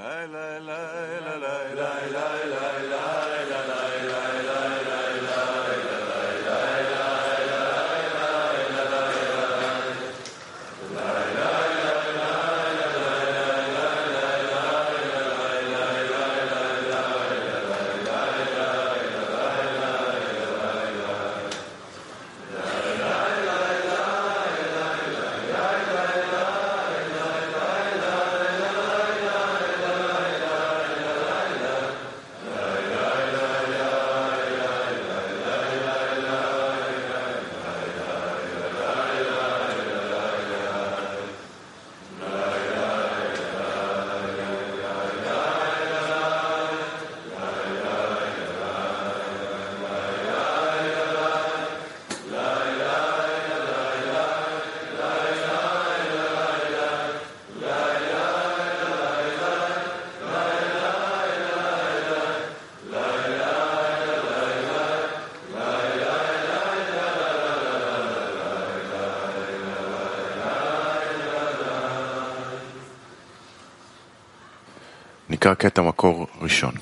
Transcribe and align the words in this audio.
I 0.00 0.26
la 0.30 0.47
נקרא 75.30 75.54
קטע 75.54 75.82
מקור 75.82 76.26
ראשון. 76.40 76.74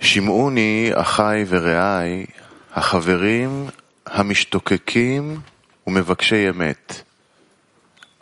שמעוני 0.00 0.90
אחיי 0.94 1.44
ורעיי, 1.48 2.26
החברים 2.74 3.66
המשתוקקים 4.06 5.40
ומבקשי 5.86 6.50
אמת, 6.50 7.02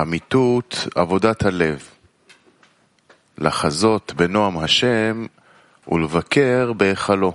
אמיתות 0.03 0.89
עבודת 0.95 1.45
הלב, 1.45 1.89
לחזות 3.39 4.13
בנועם 4.17 4.59
השם 4.59 5.27
ולבקר 5.89 6.73
בהיכלו. 6.73 7.33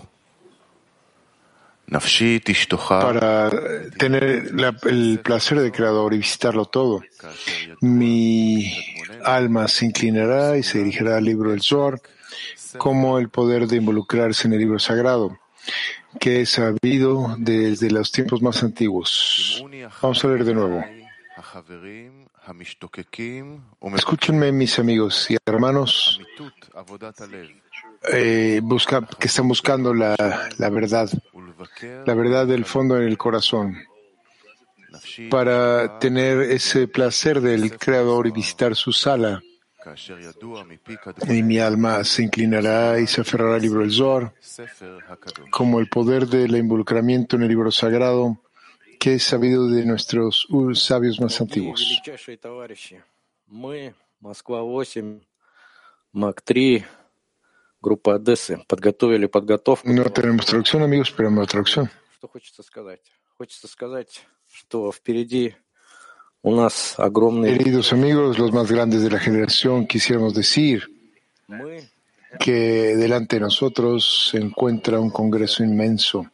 para 2.87 3.49
tener 3.97 4.51
el 4.83 5.19
placer 5.23 5.59
de 5.61 5.71
creador 5.71 6.13
y 6.13 6.17
visitarlo 6.17 6.65
todo. 6.65 7.01
Mi 7.81 8.73
alma 9.23 9.67
se 9.67 9.85
inclinará 9.85 10.57
y 10.57 10.63
se 10.63 10.79
dirigirá 10.79 11.17
al 11.17 11.23
libro 11.23 11.51
del 11.51 11.61
Zohar 11.61 12.01
como 12.77 13.19
el 13.19 13.29
poder 13.29 13.67
de 13.67 13.77
involucrarse 13.77 14.47
en 14.47 14.53
el 14.53 14.59
libro 14.59 14.79
sagrado 14.79 15.39
que 16.19 16.41
es 16.41 16.51
sabido 16.51 17.35
desde 17.37 17.91
los 17.91 18.11
tiempos 18.11 18.41
más 18.41 18.63
antiguos. 18.63 19.63
Vamos 20.01 20.23
a 20.23 20.27
leer 20.27 20.45
de 20.45 20.53
nuevo. 20.53 20.83
Escúchenme, 23.95 24.51
mis 24.51 24.79
amigos 24.79 25.29
y 25.29 25.37
hermanos, 25.45 26.19
eh, 28.11 28.61
que 29.19 29.27
están 29.27 29.47
buscando 29.47 29.93
la, 29.93 30.15
la 30.57 30.69
verdad, 30.69 31.09
la 32.05 32.13
verdad 32.15 32.47
del 32.47 32.65
fondo 32.65 32.97
en 32.97 33.03
el 33.03 33.17
corazón, 33.17 33.77
para 35.29 35.99
tener 35.99 36.39
ese 36.41 36.87
placer 36.87 37.39
del 37.41 37.77
Creador 37.77 38.27
y 38.27 38.31
visitar 38.31 38.75
su 38.75 38.91
sala. 38.91 39.41
Y 41.29 41.43
mi 41.43 41.59
alma 41.59 42.03
se 42.03 42.23
inclinará 42.23 42.99
y 42.99 43.07
se 43.07 43.21
aferrará 43.21 43.55
al 43.55 43.61
libro 43.61 43.81
del 43.81 43.91
Zohar, 43.91 44.33
como 45.51 45.79
el 45.79 45.87
poder 45.87 46.27
del 46.27 46.55
involucramiento 46.55 47.35
en 47.35 47.43
el 47.43 47.49
libro 47.49 47.71
sagrado 47.71 48.41
que 49.07 49.13
es 49.13 49.23
sabido 49.23 49.69
de 49.69 49.85
nuestros 49.85 50.45
uh, 50.49 50.75
sabios 50.75 51.21
más 51.21 51.39
antiguos. 51.39 51.79
No 59.85 60.03
tenemos 60.09 60.45
traducción, 60.45 60.83
amigos, 60.83 61.13
pero 61.15 61.29
tenemos 61.29 61.47
traducción. 61.47 61.89
Queridos 67.57 67.93
amigos, 67.93 68.37
los 68.37 68.51
más 68.51 68.69
grandes 68.69 69.03
de 69.03 69.09
la 69.09 69.19
generación, 69.19 69.87
quisiéramos 69.87 70.33
decir 70.33 70.83
que 72.41 72.51
delante 72.97 73.37
de 73.37 73.39
nosotros 73.39 74.29
se 74.31 74.37
encuentra 74.37 74.99
un 74.99 75.11
congreso 75.11 75.63
inmenso. 75.63 76.29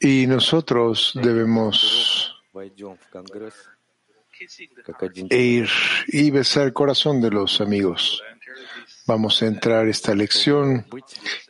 Y 0.00 0.26
nosotros 0.26 1.12
debemos 1.22 2.40
e 5.30 5.38
ir 5.38 5.68
y 6.08 6.30
besar 6.30 6.66
el 6.66 6.72
corazón 6.72 7.20
de 7.20 7.30
los 7.30 7.60
amigos. 7.60 8.22
Vamos 9.06 9.42
a 9.42 9.46
entrar 9.46 9.86
esta 9.88 10.14
lección. 10.14 10.86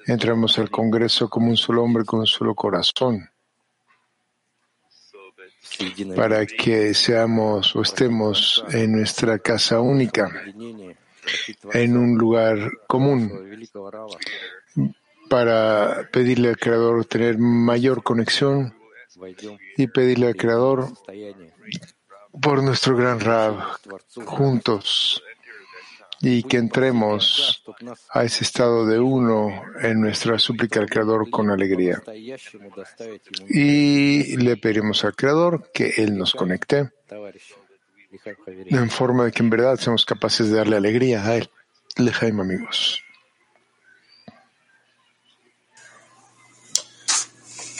Entramos 0.06 0.58
al 0.58 0.70
Congreso 0.70 1.28
como 1.28 1.48
un 1.48 1.56
solo 1.56 1.82
hombre 1.82 2.04
con 2.04 2.20
un 2.20 2.26
solo 2.26 2.54
corazón. 2.54 3.30
para 6.14 6.46
que 6.46 6.94
seamos 6.94 7.74
o 7.74 7.82
estemos 7.82 8.64
en 8.70 8.92
nuestra 8.92 9.38
casa 9.38 9.80
única, 9.80 10.30
en 11.72 11.96
un 11.96 12.16
lugar 12.16 12.70
común, 12.86 13.32
para 15.34 16.08
pedirle 16.12 16.50
al 16.50 16.56
Creador 16.56 17.04
tener 17.06 17.38
mayor 17.38 18.04
conexión 18.04 18.72
y 19.76 19.88
pedirle 19.88 20.28
al 20.28 20.36
Creador 20.36 20.92
por 22.40 22.62
nuestro 22.62 22.96
gran 22.96 23.18
Rab 23.18 23.56
juntos 24.26 25.20
y 26.20 26.44
que 26.44 26.58
entremos 26.58 27.64
a 28.10 28.22
ese 28.22 28.44
estado 28.44 28.86
de 28.86 29.00
uno 29.00 29.50
en 29.82 30.00
nuestra 30.00 30.38
súplica 30.38 30.78
al 30.78 30.88
Creador 30.88 31.28
con 31.30 31.50
alegría. 31.50 32.00
Y 33.48 34.36
le 34.36 34.56
pediremos 34.56 35.04
al 35.04 35.16
Creador 35.16 35.68
que 35.74 35.94
Él 35.96 36.16
nos 36.16 36.32
conecte 36.32 36.92
en 38.46 38.88
forma 38.88 39.24
de 39.24 39.32
que 39.32 39.42
en 39.42 39.50
verdad 39.50 39.80
seamos 39.80 40.04
capaces 40.04 40.48
de 40.48 40.58
darle 40.58 40.76
alegría 40.76 41.26
a 41.26 41.34
Él. 41.34 41.50
Lejaim, 41.96 42.38
amigos. 42.38 43.04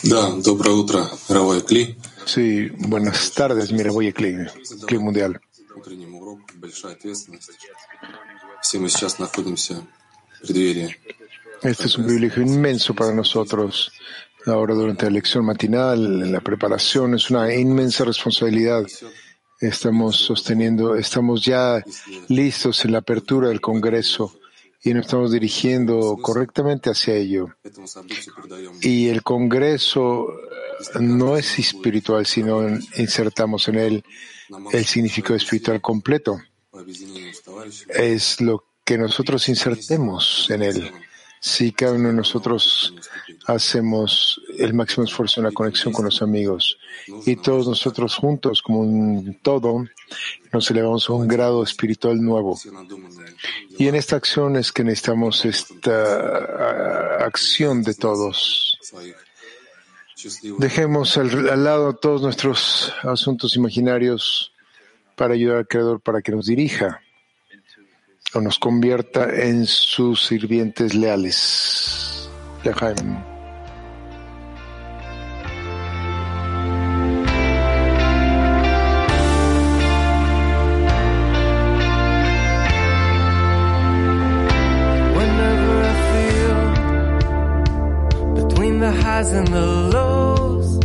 Да, 0.04 0.32
доброе 0.44 0.76
утро, 0.76 1.10
Равой 1.28 1.62
Кли. 1.62 1.98
Sí, 2.26 2.70
buenas 2.78 3.32
tardes, 3.32 3.72
mira, 3.72 3.92
voy 3.92 4.08
a 4.08 4.14
Cli, 4.14 4.48
Cli 4.88 4.98
Mundial. 4.98 5.40
Утренний 5.76 6.06
урок, 6.06 6.40
большая 6.56 6.94
ответственность. 6.94 7.52
Все 8.62 8.80
мы 8.80 8.90
сейчас 8.90 9.20
находимся 9.20 9.82
в 10.42 10.48
преддверии. 10.48 10.96
Este 11.64 11.88
es 11.88 11.98
un 11.98 12.06
privilegio 12.06 12.44
inmenso 12.44 12.94
para 12.94 13.14
nosotros. 13.14 13.92
Ahora, 14.46 14.74
durante 14.74 15.06
la 15.06 15.12
lección 15.12 15.46
matinal, 15.46 16.24
en 16.24 16.32
la 16.32 16.40
preparación, 16.40 17.16
es 17.16 17.30
una 17.30 17.54
inmensa 17.54 18.06
responsabilidad. 18.06 18.86
Estamos 19.60 20.16
sosteniendo, 20.16 20.96
estamos 20.96 21.44
ya 21.44 21.84
listos 22.30 22.86
en 22.86 22.94
la 22.94 23.00
apertura 23.00 23.50
del 23.50 23.60
Congreso 23.60 24.40
y 24.85 24.93
nos 24.93 25.07
estamos 25.07 25.33
dirigiendo 25.33 26.19
correctamente 26.21 26.91
hacia 26.91 27.15
ello. 27.15 27.49
Y 28.83 29.09
el 29.09 29.23
Congreso 29.23 30.29
eh, 30.29 30.99
no 31.01 31.39
es 31.39 31.59
espiritual, 31.59 32.27
sino 32.27 32.69
insertamos 32.97 33.67
en 33.69 33.77
él 33.77 34.05
el 34.73 34.85
significado 34.85 35.37
espiritual 35.37 35.81
completo. 35.81 36.39
Es 37.89 38.43
lo 38.43 38.65
que 38.85 38.99
nosotros 38.99 39.49
insertemos 39.49 40.51
en 40.51 40.63
él 40.63 40.93
si 41.45 41.73
cada 41.73 41.93
uno 41.93 42.09
de 42.09 42.15
nosotros 42.15 42.95
hacemos 43.47 44.41
el 44.57 44.73
máximo 44.73 45.05
esfuerzo 45.05 45.41
en 45.41 45.45
la 45.45 45.53
conexión 45.53 45.93
con 45.93 46.07
los 46.07 46.23
amigos 46.23 46.79
y 47.27 47.37
todos 47.37 47.69
nosotros 47.69 48.17
juntos 48.17 48.63
como 48.63 48.81
un 48.81 49.39
todo 49.43 49.85
nos 50.55 50.71
elevamos 50.71 51.07
a 51.11 51.13
un 51.13 51.29
grado 51.29 51.63
espiritual 51.63 52.19
nuevo. 52.23 52.59
Y 53.79 53.89
en 53.89 53.95
esta 53.95 54.17
acción 54.17 54.57
es 54.57 54.73
que 54.73 54.85
necesitamos 54.85 55.45
esta 55.45 57.23
acción 57.23 57.83
de 57.83 57.93
todos. 57.93 58.79
Dejemos 60.59 61.19
al, 61.19 61.51
al 61.51 61.63
lado 61.63 61.93
todos 61.93 62.23
nuestros 62.23 62.91
asuntos 63.03 63.55
imaginarios 63.55 64.51
para 65.15 65.35
ayudar 65.35 65.59
al 65.59 65.69
Creador 65.69 66.01
para 66.01 66.23
que 66.23 66.33
nos 66.33 66.47
dirija 66.47 67.04
o 68.35 68.41
nos 68.41 68.59
convierta 68.59 69.29
en 69.33 69.67
sus 69.67 70.27
sirvientes 70.27 70.95
leales. 70.95 72.29
Lejaim. 72.65 73.35
And 89.27 89.49
the 89.49 89.67
lows, 89.95 90.79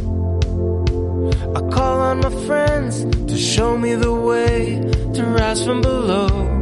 I 1.55 1.61
call 1.75 1.99
on 1.99 2.19
my 2.21 2.29
friends 2.47 3.03
to 3.03 3.37
show 3.37 3.77
me 3.77 3.95
the 3.95 4.13
way 4.13 4.81
to 5.13 5.23
rise 5.25 5.65
from 5.65 5.81
below. 5.81 6.58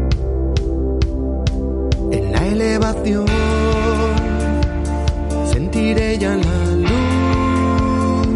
Sentiré 5.51 6.17
ya 6.17 6.37
la 6.37 6.59
luz. 6.85 8.27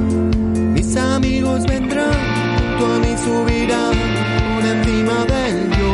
Mis 0.74 0.98
amigos 0.98 1.65
vendrán, 1.65 2.13
junto 2.57 2.86
a 2.86 3.00
mí 3.00 3.15
subirán 3.24 3.95
por 4.53 4.65
encima 4.65 5.18
del 5.31 5.57
yo. 5.80 5.94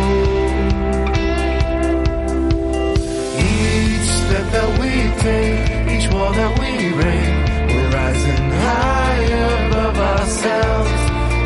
Each 3.38 4.10
step 4.22 4.46
that 4.52 4.70
we 4.80 4.92
take, 5.22 5.66
each 5.94 6.08
wall 6.12 6.32
that 6.34 6.52
we 6.60 6.72
break, 6.98 7.30
we're 7.70 7.90
rising 7.92 8.46
higher 8.66 9.50
above 9.68 9.98
ourselves 10.00 11.02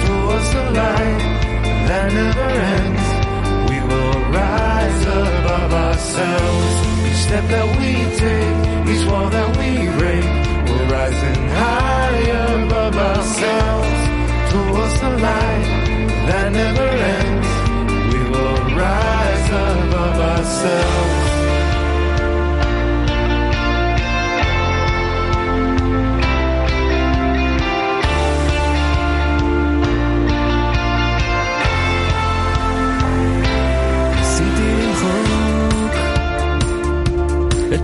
towards 0.06 0.50
the 0.54 0.64
light 0.80 1.24
that 1.90 2.06
never 2.14 2.50
ends. 2.78 3.06
We 3.70 3.78
will 3.82 4.16
rise 4.32 5.04
above 5.08 5.74
ourselves. 5.74 6.51
Step 7.32 7.48
that 7.48 7.68
we 7.80 7.92
take, 8.20 8.58
each 8.92 9.08
wall 9.08 9.30
that 9.30 9.50
we 9.56 9.70
break, 9.98 10.26
we're 10.68 10.88
rising 10.92 11.42
higher 11.64 12.66
above 12.66 12.98
ourselves 12.98 14.00
towards 14.52 15.00
the 15.00 15.12
light 15.12 15.64
that 16.28 16.52
never 16.52 16.91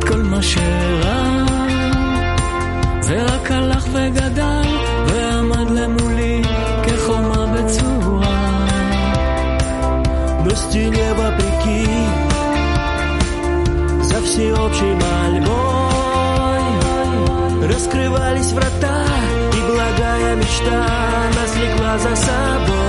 כל 0.08 0.22
מה 0.22 0.42
שרע 0.42 1.44
ורק 3.08 3.50
הלך 3.50 3.86
וגדל 3.92 4.68
ועמד 5.06 5.70
למולי 5.70 6.42
כחומה 6.86 7.46
בצורה 7.46 8.42
стене 10.72 11.12
вопреки 11.12 11.86
За 14.08 14.18
всеобщей 14.22 14.94
мольбой 15.02 16.64
Раскрывались 17.68 18.52
врата 18.52 19.04
И 19.52 19.60
благая 19.70 20.36
мечта 20.36 20.86
Нас 21.36 21.54
влекла 21.56 21.98
за 21.98 22.16
собой 22.16 22.85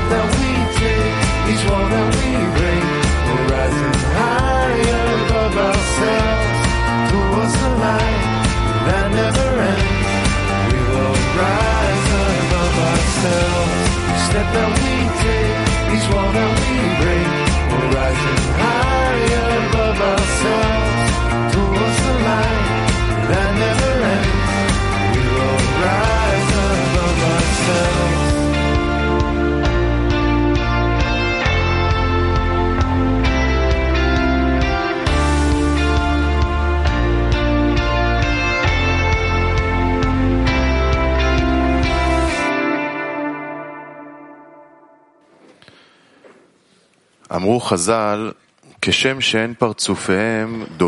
that 0.00 0.26
we 0.38 0.50
take, 0.78 1.52
each 1.52 1.68
wall 1.68 1.86
that 1.88 2.06
we 2.14 2.51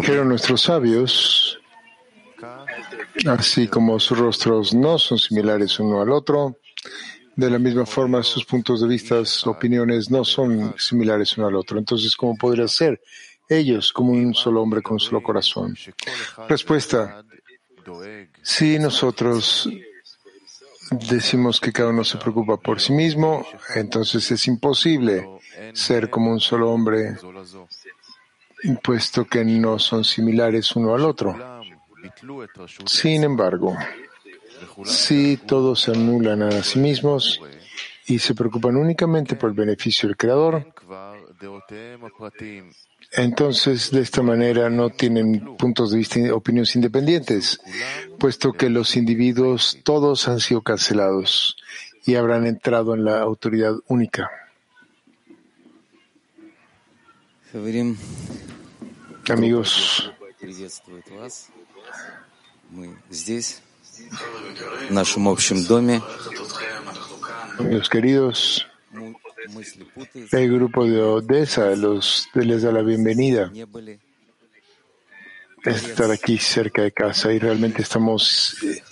Pero 0.06 0.26
nuestros 0.26 0.60
sabios, 0.60 1.58
así 3.26 3.66
como 3.66 3.98
sus 3.98 4.18
rostros 4.18 4.74
no 4.74 4.98
son 4.98 5.18
similares 5.18 5.80
uno 5.80 6.02
al 6.02 6.10
otro, 6.10 6.58
de 7.34 7.48
la 7.48 7.58
misma 7.58 7.86
forma 7.86 8.22
sus 8.22 8.44
puntos 8.44 8.82
de 8.82 8.88
vista, 8.88 9.22
opiniones 9.46 10.10
no 10.10 10.22
son 10.22 10.74
similares 10.78 11.38
uno 11.38 11.46
al 11.46 11.56
otro. 11.56 11.78
Entonces, 11.78 12.14
¿cómo 12.14 12.36
podría 12.36 12.68
ser 12.68 13.00
ellos 13.48 13.90
como 13.90 14.12
un 14.12 14.34
solo 14.34 14.60
hombre 14.60 14.82
con 14.82 14.94
un 14.94 15.00
solo 15.00 15.22
corazón? 15.22 15.74
Respuesta. 16.46 17.24
Si 18.42 18.78
nosotros 18.78 19.66
decimos 21.08 21.58
que 21.58 21.72
cada 21.72 21.88
uno 21.88 22.04
se 22.04 22.18
preocupa 22.18 22.58
por 22.58 22.82
sí 22.82 22.92
mismo, 22.92 23.46
entonces 23.74 24.30
es 24.30 24.46
imposible 24.46 25.26
ser 25.72 26.10
como 26.10 26.30
un 26.30 26.40
solo 26.40 26.70
hombre, 26.70 27.16
puesto 28.82 29.24
que 29.24 29.44
no 29.44 29.78
son 29.78 30.04
similares 30.04 30.74
uno 30.76 30.94
al 30.94 31.04
otro. 31.04 31.36
Sin 32.86 33.24
embargo, 33.24 33.76
si 34.84 35.36
todos 35.38 35.82
se 35.82 35.92
anulan 35.92 36.42
a 36.42 36.62
sí 36.62 36.78
mismos 36.78 37.40
y 38.06 38.18
se 38.18 38.34
preocupan 38.34 38.76
únicamente 38.76 39.36
por 39.36 39.50
el 39.50 39.56
beneficio 39.56 40.08
del 40.08 40.16
Creador, 40.16 40.66
entonces 43.12 43.90
de 43.90 44.00
esta 44.00 44.22
manera 44.22 44.68
no 44.70 44.90
tienen 44.90 45.56
puntos 45.56 45.92
de 45.92 45.98
vista, 45.98 46.20
opiniones 46.34 46.74
independientes, 46.76 47.60
puesto 48.18 48.52
que 48.52 48.70
los 48.70 48.96
individuos 48.96 49.78
todos 49.84 50.28
han 50.28 50.40
sido 50.40 50.62
cancelados 50.62 51.56
y 52.06 52.16
habrán 52.16 52.46
entrado 52.46 52.94
en 52.94 53.04
la 53.04 53.20
autoridad 53.20 53.74
única. 53.88 54.30
Amigos, 59.30 60.12
Amigos 67.56 67.88
queridos, 67.88 68.66
el 70.32 70.52
grupo 70.52 70.84
de 70.84 71.00
Odessa 71.00 71.76
los, 71.76 72.28
les 72.34 72.62
da 72.62 72.72
la 72.72 72.82
bienvenida. 72.82 73.52
Estar 75.64 76.10
aquí 76.10 76.38
cerca 76.38 76.82
de 76.82 76.90
casa 76.90 77.32
y 77.32 77.38
realmente 77.38 77.82
estamos 77.82 78.56
eh, 78.64 78.82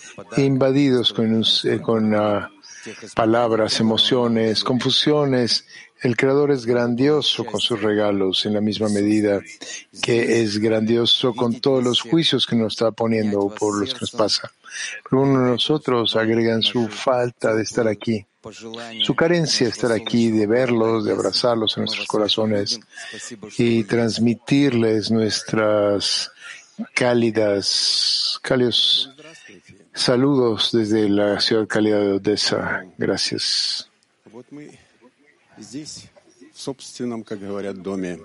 invadidos 0.40 1.12
con, 1.12 1.42
eh, 1.64 1.80
con 1.82 2.14
uh, 2.14 2.46
palabras, 3.12 3.80
emociones, 3.80 4.62
confusiones 4.62 5.66
el 6.02 6.16
Creador 6.16 6.50
es 6.50 6.66
grandioso 6.66 7.44
con 7.44 7.60
sus 7.60 7.80
regalos 7.80 8.44
en 8.44 8.54
la 8.54 8.60
misma 8.60 8.88
medida 8.88 9.40
que 10.02 10.42
es 10.42 10.58
grandioso 10.58 11.32
con 11.32 11.60
todos 11.60 11.84
los 11.84 12.00
juicios 12.00 12.44
que 12.44 12.56
nos 12.56 12.72
está 12.72 12.90
poniendo 12.90 13.38
o 13.38 13.54
por 13.54 13.78
los 13.78 13.94
que 13.94 14.00
nos 14.00 14.10
pasa. 14.10 14.50
Pero 15.08 15.22
uno 15.22 15.44
de 15.44 15.50
nosotros 15.52 16.16
agregan 16.16 16.60
su 16.62 16.88
falta 16.88 17.54
de 17.54 17.62
estar 17.62 17.86
aquí, 17.86 18.26
su 19.00 19.14
carencia 19.14 19.66
de 19.66 19.72
estar 19.72 19.92
aquí, 19.92 20.32
de 20.32 20.48
verlos, 20.48 21.04
de 21.04 21.12
abrazarlos 21.12 21.76
en 21.76 21.84
nuestros 21.84 22.08
corazones 22.08 22.80
y 23.56 23.84
transmitirles 23.84 25.12
nuestras 25.12 26.32
cálidas, 26.94 28.40
cálidos 28.42 29.08
saludos 29.94 30.70
desde 30.72 31.08
la 31.08 31.38
ciudad 31.40 31.68
cálida 31.68 32.00
de 32.00 32.12
Odessa. 32.14 32.84
Gracias. 32.98 33.88
Вот 35.61 35.61
мы 35.61 35.63
здесь, 35.63 36.05
в 36.53 36.59
собственном, 36.59 37.23
как 37.23 37.39
говорят, 37.39 37.81
доме. 37.81 38.19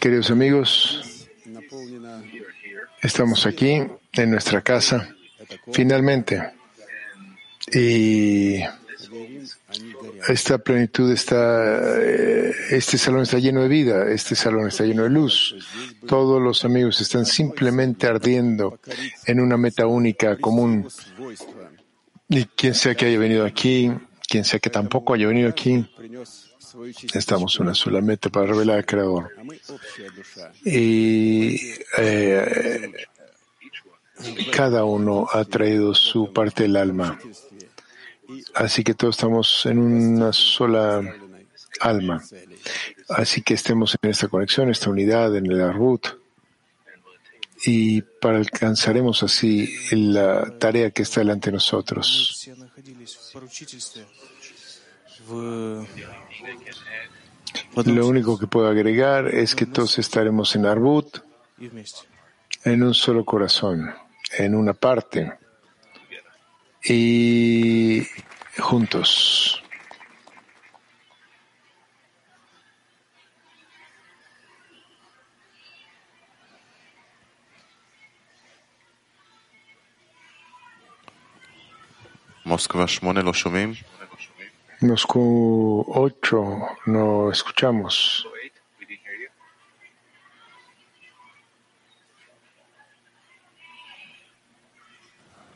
Queridos 0.00 0.30
amigos, 0.30 1.28
Наполнено 1.44 2.22
estamos 3.02 3.46
aquí 3.46 3.82
en 4.12 4.30
nuestra 4.30 4.62
casa, 4.62 5.14
finalmente. 5.72 6.52
Y 7.72 8.62
Верим, 9.10 9.46
они 9.68 9.92
горят. 9.92 10.30
esta 10.30 10.58
plenitud 10.58 11.10
está, 11.12 11.98
eh, 12.00 12.52
este 12.70 12.98
salón 12.98 13.22
está 13.22 13.38
lleno 13.38 13.62
de 13.62 13.68
vida, 13.68 14.10
este 14.10 14.34
salón 14.34 14.68
está 14.68 14.84
lleno 14.84 15.04
de 15.04 15.10
luz. 15.10 15.56
Todos 16.06 16.40
los 16.40 16.64
amigos 16.64 17.00
están 17.00 17.26
simplemente 17.26 18.06
ardiendo 18.06 18.78
en 19.26 19.40
una 19.40 19.56
meta 19.56 19.86
única, 19.86 20.36
común. 20.36 20.88
Свойства 20.90 21.70
Y 22.28 22.44
quien 22.44 22.74
sea 22.74 22.94
que 22.94 23.06
haya 23.06 23.18
venido 23.18 23.46
aquí, 23.46 23.90
quien 24.27 24.43
sea 24.43 24.59
que 24.59 24.69
tampoco 24.69 25.13
haya 25.13 25.27
venido 25.27 25.49
aquí, 25.49 25.85
estamos 27.13 27.59
una 27.59 27.73
sola 27.73 28.01
meta 28.01 28.29
para 28.29 28.47
revelar 28.47 28.77
al 28.77 28.85
Creador. 28.85 29.29
Y 30.65 31.59
eh, 31.97 32.91
cada 34.51 34.85
uno 34.85 35.27
ha 35.31 35.45
traído 35.45 35.93
su 35.93 36.31
parte 36.33 36.63
del 36.63 36.75
alma. 36.77 37.19
Así 38.55 38.83
que 38.83 38.93
todos 38.93 39.15
estamos 39.15 39.65
en 39.65 39.79
una 39.79 40.33
sola 40.33 41.01
alma. 41.79 42.23
Así 43.09 43.41
que 43.41 43.53
estemos 43.53 43.97
en 44.01 44.09
esta 44.09 44.27
conexión, 44.27 44.69
esta 44.69 44.89
unidad, 44.89 45.35
en 45.35 45.51
el 45.51 45.61
Arut 45.61 46.22
y 47.65 48.01
para 48.01 48.37
alcanzaremos 48.37 49.23
así 49.23 49.73
la 49.91 50.57
tarea 50.59 50.91
que 50.91 51.03
está 51.03 51.21
delante 51.21 51.49
de 51.49 51.53
nosotros. 51.53 52.49
Lo 57.85 58.07
único 58.07 58.37
que 58.37 58.47
puedo 58.47 58.67
agregar 58.67 59.27
es 59.27 59.55
que 59.55 59.65
todos 59.65 59.97
estaremos 59.99 60.55
en 60.55 60.65
Arbut, 60.65 61.19
en 62.65 62.83
un 62.83 62.93
solo 62.93 63.23
corazón, 63.23 63.93
en 64.37 64.55
una 64.55 64.73
parte 64.73 65.33
y 66.83 68.05
juntos. 68.59 69.52
Moscú 84.80 85.84
8, 85.88 86.36
no 86.86 87.30
escuchamos. 87.32 88.24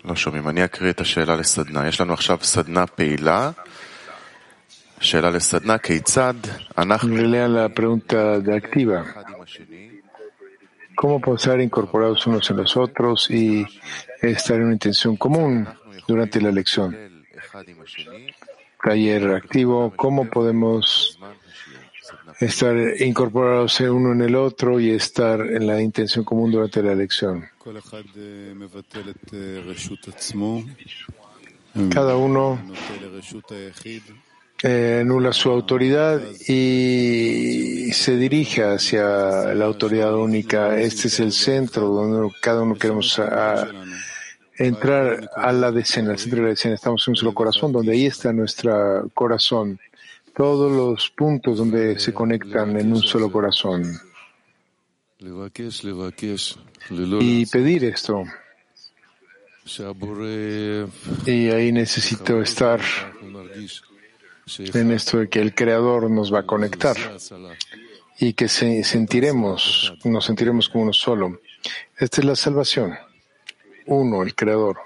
לא 0.04 0.16
שומעים. 0.16 0.48
אני 0.48 0.64
אקריא 0.64 0.90
את 0.90 1.00
השאלה 1.00 1.36
לסדנה. 1.36 1.88
יש 1.88 2.00
לנו 2.00 2.12
עכשיו 2.12 2.38
סדנה 2.42 2.86
פעילה. 2.86 3.50
שאלה 5.00 5.30
לסדנה, 5.30 5.78
כיצד 5.78 6.34
אנחנו 6.78 7.16
Lean 7.16 7.48
la 7.48 7.80
pregunta 7.80 8.38
de 8.44 8.54
activa. 8.56 9.02
אחד 9.02 9.22
עם 9.28 9.42
השני 9.42 9.88
¿Cómo 10.94 11.20
podemos 11.20 11.42
estar 11.42 11.60
incorporados 11.60 12.26
unos 12.26 12.50
en 12.50 12.56
los 12.58 12.76
otros 12.76 13.30
y 13.30 13.66
estar 14.20 14.56
en 14.56 14.64
una 14.64 14.72
intención 14.74 15.16
común 15.16 15.66
durante 16.07 16.41
la 16.41 16.51
lección. 16.51 16.95
Taller 18.83 19.31
activo, 19.31 19.93
cómo 19.95 20.29
podemos 20.29 21.19
estar 22.39 22.75
incorporados 22.99 23.79
uno 23.81 24.13
en 24.13 24.21
el 24.21 24.35
otro 24.35 24.79
y 24.79 24.91
estar 24.91 25.41
en 25.41 25.67
la 25.67 25.81
intención 25.81 26.23
común 26.23 26.51
durante 26.51 26.81
la 26.81 26.95
lección. 26.95 27.45
Cada 31.91 32.15
uno 32.15 32.59
eh, 34.63 34.99
anula 35.01 35.33
su 35.33 35.51
autoridad 35.51 36.21
y 36.47 37.91
se 37.91 38.17
dirige 38.17 38.63
hacia 38.63 39.53
la 39.53 39.65
autoridad 39.65 40.15
única. 40.15 40.79
Este 40.79 41.07
es 41.07 41.19
el 41.19 41.31
centro 41.31 41.87
donde 41.87 42.33
cada 42.41 42.61
uno 42.61 42.75
queremos 42.75 43.19
a, 43.19 43.61
a 43.61 43.67
entrar 44.57 45.29
a 45.35 45.51
la 45.51 45.71
decena, 45.71 46.11
al 46.11 46.19
centro 46.19 46.43
la 46.43 46.49
decena. 46.49 46.75
Estamos 46.75 47.07
en 47.07 47.11
un 47.11 47.15
solo 47.15 47.33
corazón, 47.33 47.71
donde 47.71 47.93
ahí 47.93 48.05
está 48.05 48.33
nuestro 48.33 49.09
corazón. 49.13 49.79
Todos 50.35 50.71
los 50.71 51.09
puntos 51.09 51.57
donde 51.57 51.99
se 51.99 52.13
conectan 52.13 52.79
en 52.79 52.93
un 52.93 53.01
solo 53.01 53.31
corazón. 53.31 53.99
Y 57.19 57.45
pedir 57.47 57.85
esto. 57.85 58.23
Y 61.25 61.49
ahí 61.49 61.71
necesito 61.71 62.41
estar 62.41 62.79
en 64.73 64.91
esto 64.91 65.19
de 65.19 65.29
que 65.29 65.41
el 65.41 65.53
Creador 65.53 66.09
nos 66.09 66.33
va 66.33 66.39
a 66.39 66.43
conectar 66.43 66.95
y 68.19 68.33
que 68.33 68.47
se 68.47 68.83
sentiremos, 68.83 69.93
nos 70.05 70.25
sentiremos 70.25 70.69
como 70.69 70.85
uno 70.85 70.93
solo. 70.93 71.41
Esta 71.97 72.21
es 72.21 72.25
la 72.25 72.35
salvación 72.35 72.97
uno, 73.87 74.23
el 74.23 74.35
creador. 74.35 74.77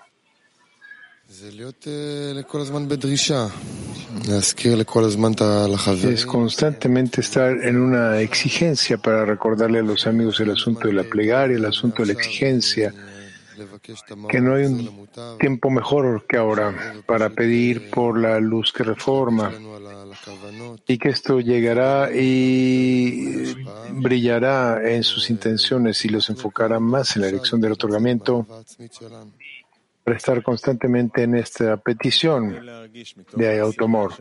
Es 6.10 6.25
constantemente 6.25 7.22
estar 7.22 7.51
en 7.63 7.77
una 7.77 8.20
exigencia 8.20 8.98
para 8.98 9.25
recordarle 9.25 9.79
a 9.79 9.84
los 9.84 10.05
amigos 10.08 10.39
el 10.41 10.51
asunto 10.51 10.88
de 10.88 10.93
la 10.93 11.03
plegaria, 11.03 11.55
el 11.55 11.65
asunto 11.65 12.03
de 12.03 12.08
la 12.08 12.13
exigencia, 12.13 12.93
que 14.27 14.41
no 14.41 14.55
hay 14.55 14.65
un 14.65 15.08
tiempo 15.39 15.70
mejor 15.70 16.25
que 16.27 16.38
ahora 16.38 16.96
para 17.05 17.29
pedir 17.29 17.89
por 17.89 18.20
la 18.20 18.39
luz 18.39 18.74
que 18.74 18.84
reforma, 18.84 19.51
y 20.88 20.98
que 20.98 21.10
esto 21.10 21.39
llegará 21.39 22.10
y 22.13 23.56
brillará 23.91 24.82
en 24.91 25.03
sus 25.03 25.30
intenciones 25.30 26.03
y 26.06 26.10
los 26.10 26.30
enfocará 26.30 26.80
más 26.80 27.15
en 27.15 27.24
la 27.24 27.27
dirección 27.27 27.62
del 27.62 27.74
otorgamiento 27.74 28.46
para 30.03 30.18
estar 30.18 30.41
constantemente 30.41 31.24
en 31.24 31.36
esta 31.36 31.77
petición 31.77 32.65
de 33.34 33.60
automor. 33.60 34.13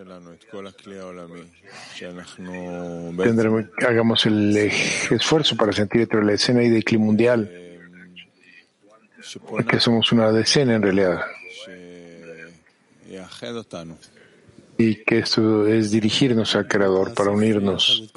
Tendremos, 3.17 3.65
hagamos 3.87 4.27
el 4.27 4.57
esfuerzo 4.57 5.57
para 5.57 5.73
sentir 5.73 6.03
entre 6.03 6.25
la 6.25 6.33
escena 6.35 6.63
y 6.63 6.69
de 6.69 6.83
clima 6.83 7.07
mundial, 7.07 7.51
que 9.69 9.81
somos 9.81 10.13
una 10.13 10.31
decena 10.33 10.77
en 10.77 10.83
realidad 10.83 11.21
y 14.81 14.95
que 15.05 15.19
esto 15.19 15.67
es 15.67 15.91
dirigirnos 15.91 16.57
al 16.57 16.67
Creador 16.67 17.13
para 17.13 17.31
unirnos. 17.31 18.11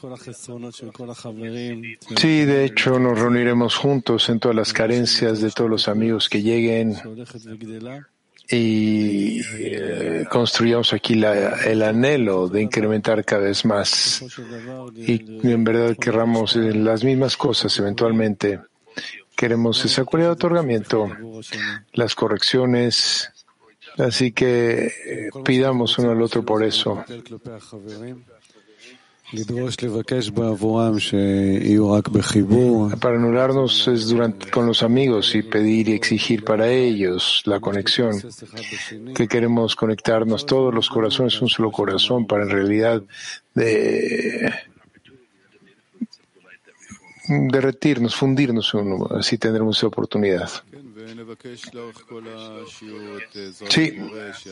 Sí, 2.16 2.46
de 2.46 2.64
hecho, 2.64 3.00
nos 3.00 3.20
reuniremos 3.20 3.76
juntos 3.76 4.30
en 4.30 4.40
todas 4.40 4.56
las 4.56 4.72
carencias 4.72 5.42
de 5.42 5.52
todos 5.52 5.70
los 5.70 5.90
amigos 5.90 6.30
que 6.30 6.42
lleguen 6.42 6.96
y 8.50 9.42
eh, 9.60 10.26
construyamos 10.30 10.94
aquí 10.94 11.22
el 11.66 11.84
anhelo 11.84 12.48
de 12.48 12.62
incrementar 12.62 13.26
cada 13.26 13.44
vez 13.44 13.66
más 13.66 14.24
y 14.96 15.48
en 15.48 15.64
verdad 15.64 15.98
querramos 15.98 16.56
eh, 16.56 16.74
las 16.74 17.04
mismas 17.04 17.36
cosas 17.36 17.78
eventualmente. 17.80 18.62
Queremos 19.36 19.84
esa 19.84 20.06
cualidad 20.06 20.30
de 20.30 20.34
otorgamiento, 20.34 21.10
las 21.94 22.16
correcciones, 22.16 23.33
Así 23.98 24.32
que 24.32 24.88
eh, 24.88 25.30
pidamos 25.44 25.98
uno 26.00 26.12
al 26.12 26.22
otro 26.22 26.44
por 26.44 26.64
eso. 26.64 27.04
Para 33.00 33.16
anularnos 33.16 33.88
es 33.88 34.08
durante, 34.08 34.52
con 34.52 34.68
los 34.68 34.84
amigos 34.84 35.34
y 35.34 35.42
pedir 35.42 35.90
y 35.90 35.94
exigir 35.94 36.44
para 36.44 36.70
ellos 36.70 37.42
la 37.46 37.60
conexión, 37.60 38.16
que 39.16 39.28
queremos 39.28 39.76
conectarnos 39.76 40.46
todos 40.46 40.74
los 40.74 40.88
corazones, 40.90 41.42
un 41.42 41.50
solo 41.50 41.72
corazón, 41.72 42.28
para 42.28 42.44
en 42.44 42.50
realidad 42.50 43.02
de, 43.56 44.54
derretirnos, 47.28 48.16
fundirnos 48.16 48.74
uno. 48.74 49.08
Así 49.18 49.38
tendremos 49.38 49.82
la 49.82 49.88
oportunidad. 49.88 50.50
Sí, 53.70 53.98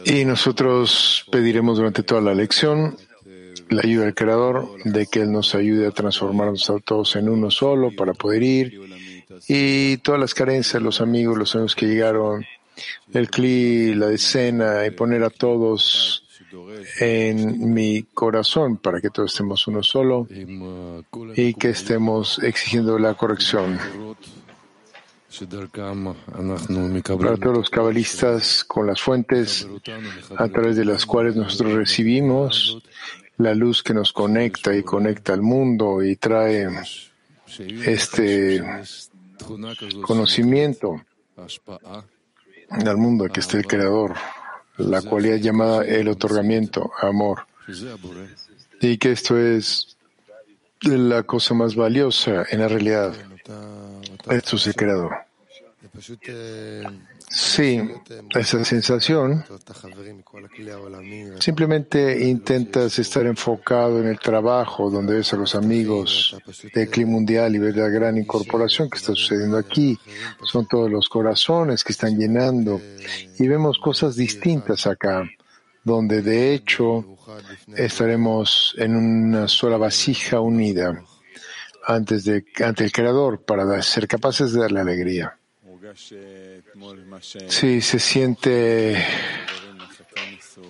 y 0.06 0.26
nosotros 0.26 1.26
pediremos 1.32 1.78
durante 1.78 2.04
toda 2.04 2.22
la 2.22 2.34
lección 2.34 2.98
la 3.70 3.82
ayuda 3.84 4.06
del 4.06 4.16
Creador 4.16 4.84
de 4.84 5.08
que 5.08 5.22
Él 5.22 5.32
nos 5.32 5.56
ayude 5.56 5.88
a 5.88 5.92
transformarnos 5.92 6.70
a 6.70 6.80
todos 6.80 7.16
en 7.16 7.30
uno 7.30 7.50
solo 7.50 7.92
para 7.96 8.14
poder 8.14 8.44
ir 8.44 8.82
y 9.48 9.98
todas 9.98 10.20
las 10.20 10.34
carencias, 10.34 10.82
los 10.82 11.02
amigos, 11.02 11.38
los 11.38 11.56
amigos 11.56 11.76
que 11.76 11.88
llegaron, 11.88 12.46
el 13.14 13.30
CLI, 13.30 13.96
la 13.96 14.08
decena 14.08 14.86
y 14.86 14.92
poner 14.92 15.24
a 15.24 15.30
todos 15.30 16.26
en 17.00 17.74
mi 17.74 18.04
corazón 18.04 18.78
para 18.78 19.00
que 19.00 19.10
todos 19.10 19.32
estemos 19.32 19.68
uno 19.68 19.84
solo 19.84 20.28
y 21.36 21.54
que 21.54 21.70
estemos 21.70 22.40
exigiendo 22.40 23.00
la 23.00 23.14
corrección. 23.14 23.80
Para 27.18 27.38
todos 27.38 27.58
los 27.58 27.70
cabalistas 27.70 28.64
con 28.66 28.88
las 28.88 29.02
fuentes 29.02 29.68
a 30.38 30.48
través 30.50 30.76
de 30.76 30.86
las 30.86 31.06
cuales 31.06 31.36
nosotros 31.36 31.74
recibimos 31.74 32.82
la 33.38 33.56
luz 33.56 33.82
que 33.82 33.94
nos 33.94 34.12
conecta 34.12 34.76
y 34.76 34.84
conecta 34.84 35.34
al 35.34 35.42
mundo 35.42 36.04
y 36.04 36.18
trae 36.18 36.68
este 37.86 38.62
conocimiento 40.02 41.02
al 42.70 42.98
mundo 42.98 43.28
que 43.28 43.40
está 43.40 43.58
el 43.58 43.66
creador, 43.66 44.16
la 44.78 45.02
cualidad 45.02 45.38
llamada 45.38 45.86
el 45.86 46.10
otorgamiento, 46.10 46.92
amor. 47.02 47.48
Y 48.82 48.98
que 48.98 49.12
esto 49.12 49.38
es 49.38 49.98
la 50.82 51.24
cosa 51.24 51.54
más 51.54 51.76
valiosa 51.76 52.46
en 52.50 52.60
la 52.60 52.68
realidad. 52.68 53.14
Esto 54.30 54.56
es 54.56 54.68
el 54.68 54.76
creador. 54.76 55.32
Sí, 57.30 57.82
esa 58.36 58.64
sensación. 58.64 59.44
Simplemente 61.40 62.28
intentas 62.28 63.00
estar 63.00 63.26
enfocado 63.26 64.00
en 64.00 64.08
el 64.08 64.20
trabajo, 64.20 64.90
donde 64.90 65.16
ves 65.16 65.34
a 65.34 65.38
los 65.38 65.56
amigos 65.56 66.38
del 66.74 66.90
clima 66.90 67.12
mundial 67.12 67.56
y 67.56 67.60
ves 67.60 67.76
la 67.76 67.88
gran 67.88 68.18
incorporación 68.18 68.90
que 68.90 68.98
está 68.98 69.14
sucediendo 69.14 69.58
aquí. 69.58 69.98
Son 70.44 70.68
todos 70.68 70.90
los 70.90 71.10
corazones 71.10 71.84
que 71.84 71.94
están 71.94 72.18
llenando. 72.18 72.80
Y 73.40 73.48
vemos 73.48 73.78
cosas 73.80 74.16
distintas 74.16 74.86
acá, 74.88 75.24
donde 75.84 76.22
de 76.22 76.54
hecho 76.54 77.06
estaremos 77.76 78.76
en 78.78 78.96
una 78.96 79.48
sola 79.48 79.78
vasija 79.78 80.40
unida 80.40 81.04
antes 81.86 82.26
de, 82.26 82.46
ante 82.64 82.84
el 82.84 82.92
Creador 82.92 83.42
para 83.44 83.82
ser 83.82 84.08
capaces 84.08 84.54
de 84.54 84.62
darle 84.62 84.82
alegría. 84.82 85.38
Sí, 87.48 87.82
se 87.82 88.00
siente, 88.00 89.04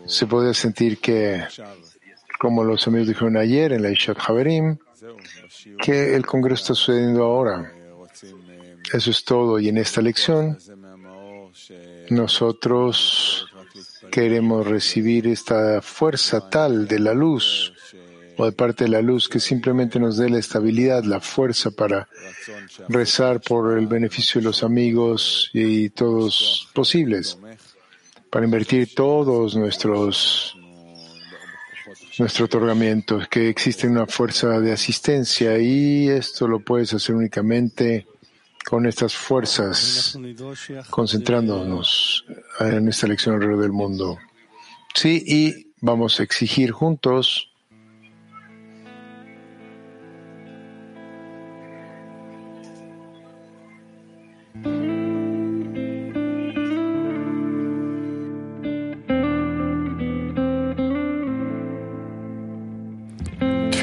se 0.05 0.27
puede 0.27 0.53
sentir 0.53 0.99
que, 0.99 1.43
como 2.39 2.63
los 2.63 2.87
amigos 2.87 3.09
dijeron 3.09 3.37
ayer 3.37 3.73
en 3.73 3.83
la 3.83 3.91
Ishat 3.91 4.17
Haverim, 4.25 4.77
que 5.83 6.15
el 6.15 6.25
Congreso 6.25 6.63
está 6.63 6.75
sucediendo 6.75 7.23
ahora. 7.23 7.73
Eso 8.93 9.11
es 9.11 9.23
todo. 9.23 9.59
Y 9.59 9.69
en 9.69 9.77
esta 9.77 10.01
lección, 10.01 10.57
nosotros 12.09 13.47
queremos 14.11 14.67
recibir 14.67 15.27
esta 15.27 15.81
fuerza 15.81 16.49
tal 16.49 16.87
de 16.87 16.99
la 16.99 17.13
luz 17.13 17.73
o 18.37 18.45
de 18.45 18.51
parte 18.51 18.85
de 18.85 18.89
la 18.89 19.01
luz 19.01 19.27
que 19.27 19.39
simplemente 19.39 19.99
nos 19.99 20.17
dé 20.17 20.29
la 20.29 20.39
estabilidad, 20.39 21.03
la 21.03 21.19
fuerza 21.19 21.71
para 21.71 22.07
rezar 22.89 23.41
por 23.41 23.77
el 23.77 23.87
beneficio 23.87 24.41
de 24.41 24.45
los 24.45 24.63
amigos 24.63 25.49
y 25.53 25.89
todos 25.89 26.69
posibles, 26.73 27.37
para 28.29 28.45
invertir 28.45 28.93
todos 28.95 29.55
nuestros 29.55 30.55
nuestro 32.19 32.45
otorgamiento, 32.45 33.19
que 33.29 33.49
existe 33.49 33.87
una 33.87 34.05
fuerza 34.05 34.59
de 34.59 34.71
asistencia 34.71 35.57
y 35.57 36.09
esto 36.09 36.47
lo 36.47 36.59
puedes 36.59 36.93
hacer 36.93 37.15
únicamente 37.15 38.05
con 38.65 38.85
estas 38.85 39.15
fuerzas, 39.15 40.17
concentrándonos 40.89 42.25
en 42.59 42.87
esta 42.87 43.07
lección 43.07 43.35
alrededor 43.35 43.61
del 43.61 43.71
mundo. 43.71 44.19
Sí, 44.93 45.23
y 45.25 45.73
vamos 45.79 46.19
a 46.19 46.23
exigir 46.23 46.71
juntos 46.71 47.50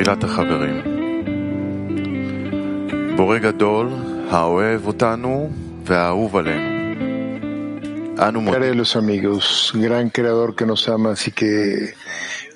תפילת 0.08 0.24
החברים. 0.24 0.82
בורא 3.16 3.38
גדול, 3.38 3.90
האוהב 4.30 4.88
אותנו 4.88 5.50
והאהוב 5.86 6.38
עלינו. 6.38 6.74
אנו 8.20 8.52
Padre 8.52 8.68
de 8.68 8.76
los 8.76 8.96
amigos, 8.96 9.72
gran 9.74 10.10
creador 10.10 10.56
que 10.56 10.66
nos 10.66 10.88
ama 10.88 11.14
y 11.26 11.32
que 11.32 11.94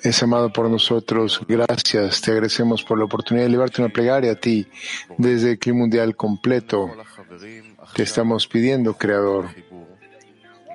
es 0.02 0.22
amado 0.22 0.52
por 0.52 0.70
nosotros, 0.70 1.40
gracias, 1.48 2.20
te 2.22 2.30
agradecemos 2.30 2.84
por 2.84 2.96
la 2.98 3.04
oportunidad 3.04 3.46
de 3.46 3.50
llevarte 3.50 3.82
una 3.82 3.92
plegaria 3.92 4.32
a 4.32 4.34
ti 4.36 4.66
desde 5.18 5.52
el 5.52 5.58
clima 5.58 5.80
mundial 5.80 6.14
completo. 6.14 6.90
Te 7.94 8.04
estamos 8.04 8.46
pidiendo, 8.46 8.94
creador, 8.94 9.46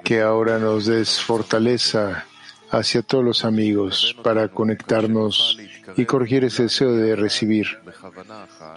que 0.03 0.21
ahora 0.21 0.59
nos 0.59 0.86
des 0.86 1.21
fortaleza 1.21 2.25
hacia 2.69 3.01
todos 3.01 3.23
los 3.23 3.45
amigos 3.45 4.15
para 4.23 4.49
conectarnos 4.49 5.57
y 5.96 6.05
corregir 6.05 6.44
ese 6.44 6.64
deseo 6.64 6.92
de 6.92 7.16
recibir, 7.16 7.66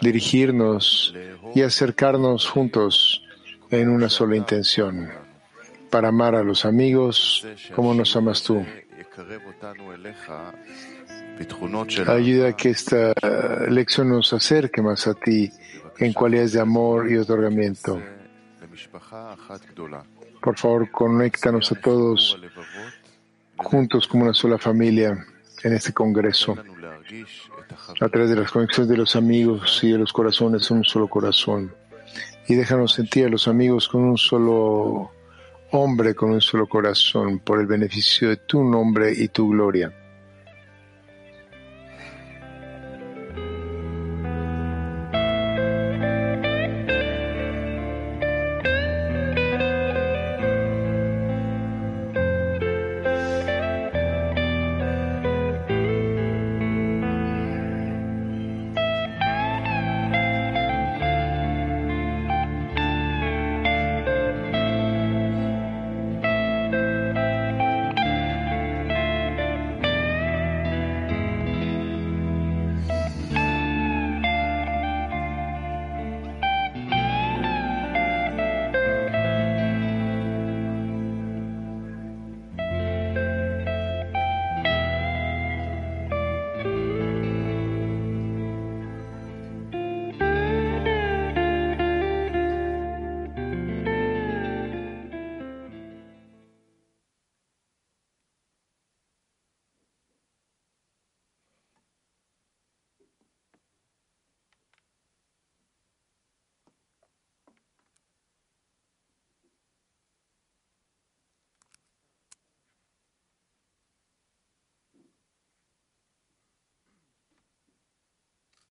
dirigirnos 0.01 1.13
y 1.55 1.61
acercarnos 1.61 2.47
juntos 2.47 3.23
en 3.69 3.89
una 3.89 4.09
sola 4.09 4.35
intención, 4.35 5.09
para 5.89 6.09
amar 6.09 6.35
a 6.35 6.43
los 6.43 6.65
amigos 6.65 7.45
como 7.75 7.93
nos 7.93 8.15
amas 8.15 8.43
tú. 8.43 8.65
Ayuda 12.07 12.49
a 12.49 12.55
que 12.55 12.69
esta 12.69 13.13
lección 13.69 14.09
nos 14.09 14.31
acerque 14.33 14.81
más 14.81 15.07
a 15.07 15.13
ti 15.13 15.51
en 15.97 16.13
cualidades 16.13 16.53
de 16.53 16.61
amor 16.61 17.11
y 17.11 17.17
otorgamiento. 17.17 18.01
Por 20.41 20.57
favor, 20.57 20.89
conéctanos 20.91 21.71
a 21.71 21.75
todos 21.75 22.39
juntos 23.57 24.07
como 24.07 24.23
una 24.23 24.33
sola 24.33 24.57
familia 24.57 25.25
en 25.63 25.73
este 25.73 25.93
congreso, 25.93 26.55
a 27.99 28.09
través 28.09 28.29
de 28.29 28.35
las 28.35 28.51
conexiones 28.51 28.89
de 28.89 28.97
los 28.97 29.15
amigos 29.15 29.79
y 29.83 29.91
de 29.91 29.97
los 29.97 30.11
corazones, 30.13 30.69
un 30.71 30.83
solo 30.83 31.07
corazón. 31.07 31.73
Y 32.47 32.55
déjanos 32.55 32.93
sentir 32.93 33.25
a 33.25 33.29
los 33.29 33.47
amigos 33.47 33.87
con 33.87 34.03
un 34.03 34.17
solo 34.17 35.11
hombre, 35.71 36.15
con 36.15 36.31
un 36.31 36.41
solo 36.41 36.67
corazón, 36.67 37.39
por 37.39 37.59
el 37.59 37.67
beneficio 37.67 38.29
de 38.29 38.37
tu 38.37 38.63
nombre 38.63 39.13
y 39.15 39.27
tu 39.29 39.49
gloria. 39.49 39.93